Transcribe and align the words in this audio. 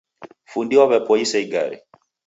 Fundi 0.51 0.75
waw'epoisa 0.79 1.37
igare 1.45 1.77